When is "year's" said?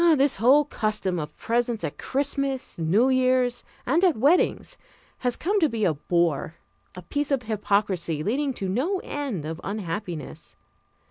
3.09-3.63